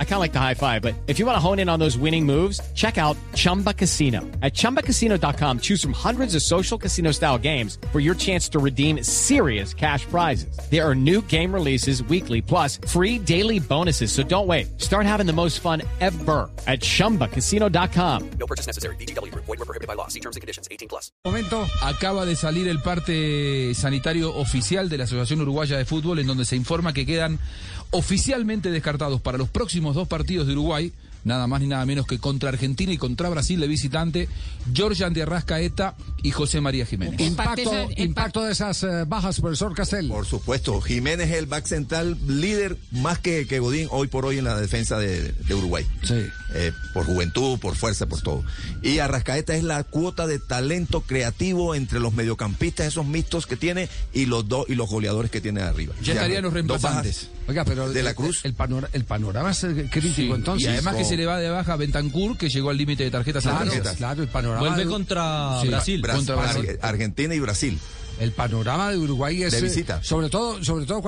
[0.00, 1.78] I kind of like the high five, but if you want to hone in on
[1.78, 4.22] those winning moves, check out Chumba Casino.
[4.42, 9.04] At ChumbaCasino.com, choose from hundreds of social casino style games for your chance to redeem
[9.04, 10.58] serious cash prizes.
[10.68, 14.10] There are new game releases weekly, plus free daily bonuses.
[14.10, 14.80] So don't wait.
[14.80, 18.30] Start having the most fun ever at ChumbaCasino.com.
[18.40, 18.96] No purchase necessary.
[18.96, 19.32] BGW.
[19.32, 20.08] Void were prohibited by law.
[20.08, 20.66] See terms and conditions.
[20.72, 21.12] 18 plus.
[21.24, 26.26] momento acaba de salir el parte sanitario oficial de la Asociación Uruguaya de Fútbol en
[26.26, 27.38] donde se informa que quedan
[27.90, 30.92] oficialmente descartados para los próximos dos partidos de Uruguay,
[31.24, 34.28] nada más ni nada menos que contra Argentina y contra Brasil de visitante,
[34.72, 37.20] Georgian de Arrascaeta y José María Jiménez.
[37.20, 40.08] Impacto, impacto de esas eh, bajas, profesor Castel.
[40.08, 44.38] Por supuesto, Jiménez es el back central líder más que, que Godín hoy por hoy
[44.38, 45.86] en la defensa de, de Uruguay.
[46.02, 46.26] Sí.
[46.54, 48.42] Eh, por juventud, por fuerza, por todo.
[48.82, 53.88] Y Arrascaeta es la cuota de talento creativo entre los mediocampistas, esos mixtos que tiene,
[54.12, 55.94] y los dos y los goleadores que tiene arriba.
[56.02, 57.30] Ya estarían los dos reemplazantes.
[57.48, 58.40] Oiga, pero de la el- Cruz.
[58.44, 60.66] El, panora- el panorama es eh, crítico, Sí, entonces.
[60.66, 63.10] y además que se le va de baja a Bentancur, que llegó al límite de
[63.10, 63.96] tarjetas Claro, amarillas.
[63.96, 64.60] claro, el panorama.
[64.60, 66.00] Vuelve de- contra Sí, Brasil.
[66.12, 66.78] Bra- contra Ar- Brasil.
[66.82, 67.78] Argentina y Brasil.
[68.20, 69.52] El panorama de Uruguay es.
[69.52, 70.02] De eh, visita.
[70.02, 71.02] Sobre todo, sobre todo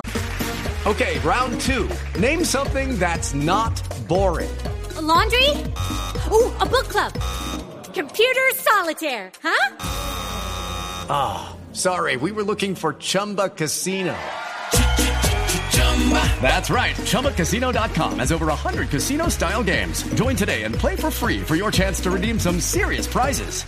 [0.87, 1.89] Okay, round two.
[2.19, 4.49] Name something that's not boring.
[4.97, 5.51] A laundry?
[6.31, 7.13] Oh, a book club.
[7.93, 9.77] Computer solitaire, huh?
[11.11, 14.15] Ah, sorry, we were looking for Chumba Casino.
[16.43, 16.97] That's right.
[16.97, 20.03] ChumbaCasino.com has over 100 casino style games.
[20.15, 23.65] Join today and play for free for your chance to redeem some serious prizes.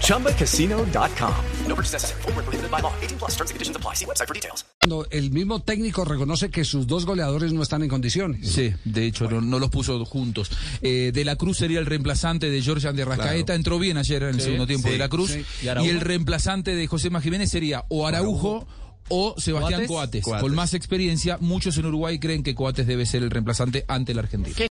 [0.00, 1.34] ChumbaCasino.com.
[1.68, 2.22] No purchase necessary.
[2.26, 2.92] Were prohibited by law.
[3.02, 3.32] 18 plus.
[3.36, 3.94] Terms and conditions apply.
[3.94, 4.64] See website for details.
[4.80, 8.50] cuando el mismo técnico reconoce que sus dos goleadores no están en condiciones.
[8.52, 10.50] Sí, de hecho no, no los puso juntos.
[10.82, 13.56] Eh, de la Cruz sería el reemplazante de Georgian de Rascaeta, Claro.
[13.56, 15.30] entró bien ayer en el segundo tiempo sí, de la Cruz.
[15.30, 15.44] sí.
[15.62, 15.90] ¿Y Y, Araujo?
[15.90, 18.66] el reemplazante de José Jiménez sería o Araujo
[19.08, 19.88] o Sebastián ¿Coates?
[19.88, 20.24] Coates.
[20.24, 20.42] Coates.
[20.42, 24.18] Con más experiencia, muchos en Uruguay creen que Coates debe ser el reemplazante ante el
[24.18, 24.54] Argentina.